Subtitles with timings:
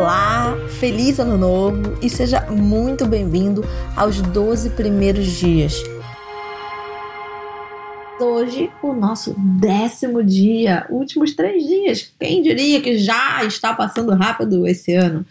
[0.00, 3.62] Olá, feliz ano novo e seja muito bem-vindo
[3.94, 5.74] aos 12 primeiros dias.
[8.18, 12.14] Hoje, o nosso décimo dia, últimos três dias.
[12.18, 15.26] Quem diria que já está passando rápido esse ano?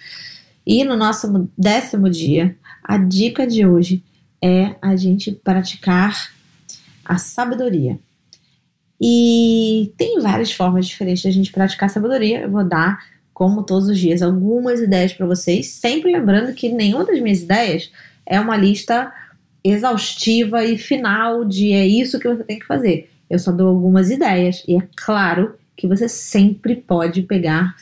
[0.63, 4.03] E no nosso décimo dia, a dica de hoje
[4.39, 6.31] é a gente praticar
[7.03, 7.99] a sabedoria.
[9.01, 12.41] E tem várias formas diferentes de a gente praticar sabedoria.
[12.41, 12.99] Eu vou dar
[13.39, 17.89] como todos os dias, algumas ideias para vocês, sempre lembrando que nenhuma das minhas ideias
[18.25, 19.13] é uma lista
[19.63, 23.09] exaustiva e final de é isso que você tem que fazer.
[23.29, 27.77] Eu só dou algumas ideias e é claro que você sempre pode pegar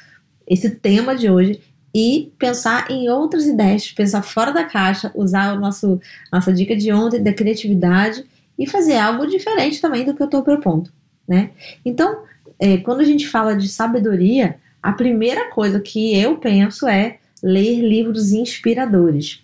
[0.45, 1.59] esse tema de hoje
[1.91, 5.99] e pensar em outras ideias, pensar fora da caixa, usar o nosso
[6.31, 8.23] nossa dica de ontem da criatividade
[8.59, 10.91] e fazer algo diferente também do que eu estou propondo,
[11.27, 11.49] né?
[11.83, 12.25] Então,
[12.59, 17.81] é, quando a gente fala de sabedoria, a primeira coisa que eu penso é ler
[17.81, 19.43] livros inspiradores.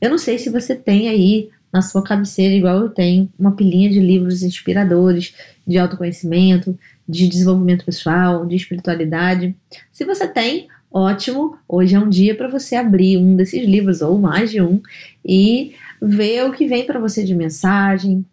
[0.00, 3.90] Eu não sei se você tem aí na sua cabeceira, igual eu tenho, uma pilhinha
[3.90, 5.34] de livros inspiradores,
[5.66, 9.56] de autoconhecimento, de desenvolvimento pessoal, de espiritualidade.
[9.90, 14.20] Se você tem, ótimo, hoje é um dia para você abrir um desses livros, ou
[14.20, 14.80] mais de um,
[15.26, 18.24] e ver o que vem para você de mensagem.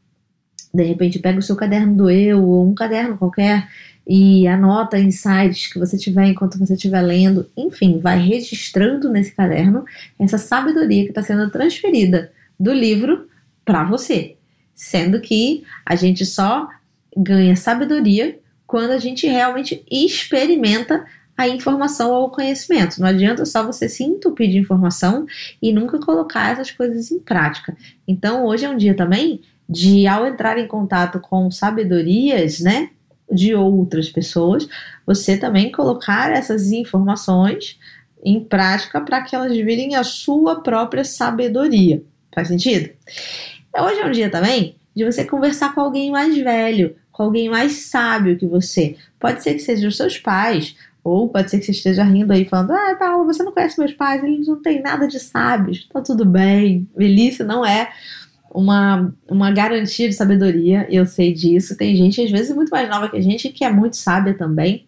[0.72, 3.68] De repente, pega o seu caderno do eu, ou um caderno qualquer,
[4.08, 9.86] e anota insights que você tiver enquanto você estiver lendo, enfim, vai registrando nesse caderno
[10.20, 13.28] essa sabedoria que está sendo transferida do livro
[13.64, 14.36] para você,
[14.74, 16.68] sendo que a gente só
[17.16, 21.06] ganha sabedoria quando a gente realmente experimenta
[21.38, 23.00] a informação ou o conhecimento.
[23.00, 25.26] Não adianta só você se entupir de informação
[25.62, 27.76] e nunca colocar essas coisas em prática.
[28.08, 32.90] Então, hoje é um dia também de, ao entrar em contato com sabedorias, né,
[33.32, 34.68] de outras pessoas,
[35.06, 37.80] você também colocar essas informações
[38.24, 42.04] em prática para que elas virem a sua própria sabedoria.
[42.34, 42.90] Faz sentido?
[43.78, 47.90] Hoje é um dia também de você conversar com alguém mais velho, com alguém mais
[47.90, 48.96] sábio que você.
[49.20, 52.46] Pode ser que sejam os seus pais, ou pode ser que você esteja rindo aí
[52.46, 56.02] falando: Ah, Paulo, você não conhece meus pais, eles não têm nada de sábios, tá
[56.02, 56.88] tudo bem.
[56.96, 57.92] Velhice não é
[58.54, 61.78] uma, uma garantia de sabedoria, eu sei disso.
[61.78, 64.86] Tem gente, às vezes, muito mais nova que a gente, que é muito sábia também.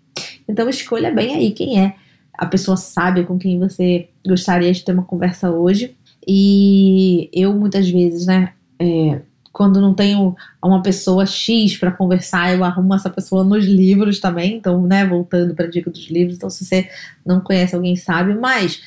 [0.47, 1.95] Então, escolha bem aí quem é
[2.37, 5.95] a pessoa sábia com quem você gostaria de ter uma conversa hoje.
[6.27, 12.63] E eu, muitas vezes, né, é, quando não tenho uma pessoa X para conversar, eu
[12.63, 14.55] arrumo essa pessoa nos livros também.
[14.55, 16.37] Então, né, voltando para a dica dos livros.
[16.37, 16.89] Então, se você
[17.25, 18.81] não conhece alguém sábio, mas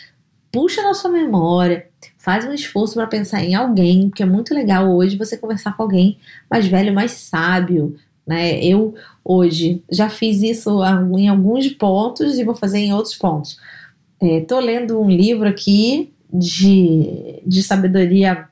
[0.53, 1.87] puxa na sua memória,
[2.19, 5.83] faz um esforço para pensar em alguém, porque é muito legal hoje você conversar com
[5.83, 6.19] alguém
[6.51, 7.97] mais velho, mais sábio,
[8.27, 8.63] né?
[8.63, 10.81] Eu hoje já fiz isso
[11.17, 13.59] em alguns pontos e vou fazer em outros pontos.
[14.21, 18.49] Estou é, lendo um livro aqui de, de sabedoria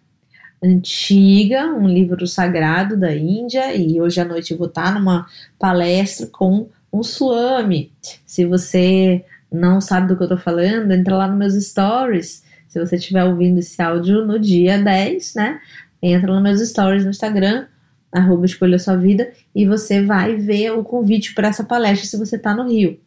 [0.63, 5.27] antiga, um livro sagrado da Índia, e hoje à noite eu vou estar numa
[5.59, 7.93] palestra com um Swami.
[8.25, 12.43] Se você não sabe do que eu tô falando, entra lá nos meus stories.
[12.69, 15.61] Se você estiver ouvindo esse áudio no dia 10, né?
[16.03, 17.67] Entra nos meus stories no Instagram,
[18.13, 22.37] arroba escolha sua vida, e você vai ver o convite para essa palestra se você
[22.37, 22.99] tá no Rio.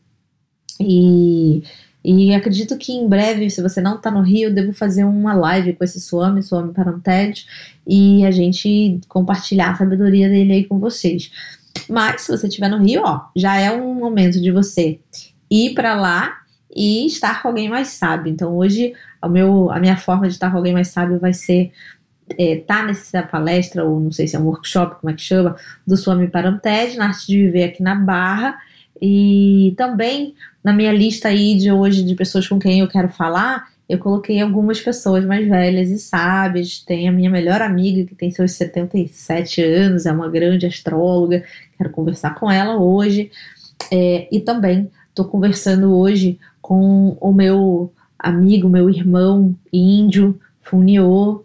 [0.80, 1.63] E,
[2.03, 5.74] e acredito que em breve, se você não tá no Rio, devo fazer uma live
[5.74, 7.46] com esse Swami, Swami Paranted,
[7.85, 11.29] e a gente compartilhar a sabedoria dele aí com vocês.
[11.90, 15.00] Mas se você estiver no Rio, ó, já é um momento de você
[15.50, 16.41] ir para lá
[16.75, 18.31] e estar com alguém mais sábio.
[18.31, 21.72] Então hoje o meu, a minha forma de estar com alguém mais sábio vai ser
[22.38, 25.56] é, tá nessa palestra, ou não sei se é um workshop, como é que chama,
[25.85, 28.58] do Swami Paranted, na arte de viver aqui na Barra.
[29.02, 33.68] E também na minha lista aí de hoje de pessoas com quem eu quero falar,
[33.88, 36.79] eu coloquei algumas pessoas mais velhas e sábias.
[36.79, 41.44] Tem a minha melhor amiga, que tem seus 77 anos, é uma grande astróloga,
[41.78, 43.31] quero conversar com ela hoje.
[43.91, 51.43] É, e também Estou conversando hoje com o meu amigo, meu irmão índio, Funiô,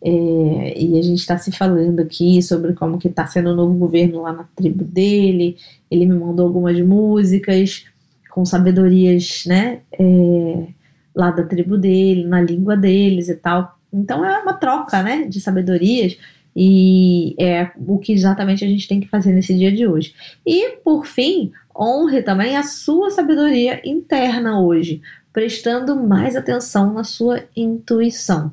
[0.00, 3.74] é, e a gente está se falando aqui sobre como que está sendo o novo
[3.74, 5.56] governo lá na tribo dele.
[5.90, 7.86] Ele me mandou algumas músicas
[8.30, 10.68] com sabedorias, né, é,
[11.12, 13.76] lá da tribo dele, na língua deles e tal.
[13.92, 16.16] Então é uma troca, né, de sabedorias
[16.60, 20.12] e é o que exatamente a gente tem que fazer nesse dia de hoje.
[20.44, 25.00] E por fim, honre também a sua sabedoria interna hoje,
[25.32, 28.52] prestando mais atenção na sua intuição.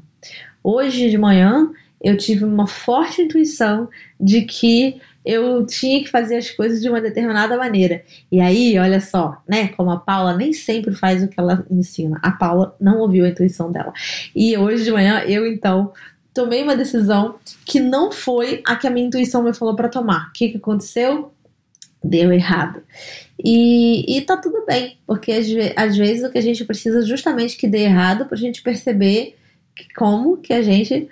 [0.64, 3.90] Hoje de manhã eu tive uma forte intuição
[4.22, 8.04] de que eu tinha que fazer as coisas de uma determinada maneira.
[8.32, 9.70] E aí, olha só, né?
[9.70, 12.20] Como a Paula nem sempre faz o que ela ensina.
[12.22, 13.92] A Paula não ouviu a intuição dela.
[14.36, 15.92] E hoje de manhã eu então
[16.36, 20.28] tomei uma decisão que não foi a que a minha intuição me falou para tomar.
[20.28, 21.32] O que, que aconteceu?
[22.04, 22.84] Deu errado.
[23.42, 25.48] E, e tá tudo bem, porque às,
[25.78, 29.38] às vezes o que a gente precisa justamente que dê errado pra gente perceber
[29.74, 31.08] que, como que a gente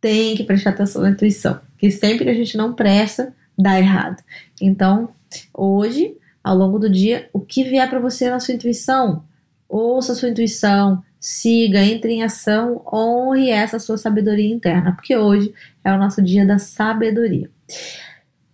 [0.00, 1.60] tem que prestar atenção na intuição.
[1.76, 4.22] Que sempre que a gente não presta, dá errado.
[4.60, 5.08] Então,
[5.52, 9.24] hoje, ao longo do dia, o que vier para você na sua intuição,
[9.68, 15.52] ouça a sua intuição, siga, entre em ação, honre essa sua sabedoria interna, porque hoje
[15.84, 17.50] é o nosso dia da sabedoria.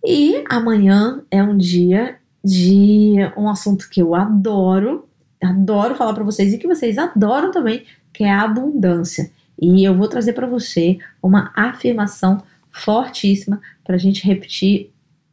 [0.03, 5.07] E amanhã é um dia de um assunto que eu adoro,
[5.43, 7.83] adoro falar para vocês e que vocês adoram também,
[8.13, 9.31] que é a abundância.
[9.59, 14.91] E eu vou trazer para você uma afirmação fortíssima para a gente repetir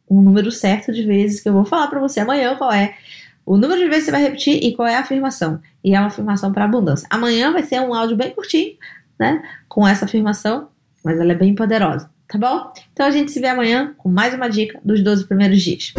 [0.09, 2.95] um número certo de vezes que eu vou falar para você amanhã qual é
[3.45, 5.61] o número de vezes que você vai repetir e qual é a afirmação.
[5.83, 7.07] E é uma afirmação para abundância.
[7.11, 8.77] Amanhã vai ser um áudio bem curtinho,
[9.19, 9.43] né?
[9.69, 10.69] Com essa afirmação,
[11.05, 12.73] mas ela é bem poderosa, tá bom?
[12.93, 15.93] Então a gente se vê amanhã com mais uma dica dos 12 primeiros dias.